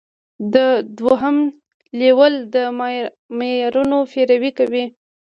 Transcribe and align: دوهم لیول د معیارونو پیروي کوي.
دوهم 0.99 1.37
لیول 2.01 2.33
د 2.53 2.55
معیارونو 3.37 3.97
پیروي 4.11 4.51
کوي. 4.59 4.85